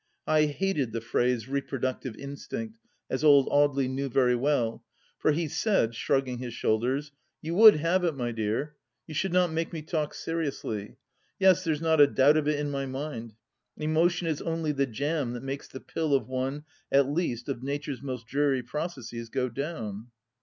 [0.25, 4.83] I hated the phrase" reproductive instinct," as old Audely knew very well,
[5.19, 7.11] for he said, shrugging his shoulders:"
[7.43, 8.69] You would have it, my dear I
[9.05, 10.97] You should not make me talk seriously.
[11.37, 13.35] Yes, there's not a doubt of it in my mind.
[13.77, 18.01] Emotion is only the jam that makes the pill of one at least of Nature's
[18.01, 20.07] most dreary processes go down."